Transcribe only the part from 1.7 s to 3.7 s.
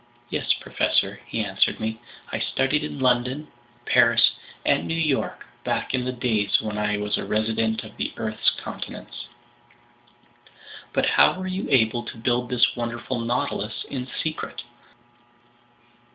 me. "I studied in London,